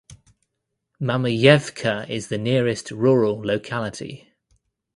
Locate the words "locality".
3.39-4.33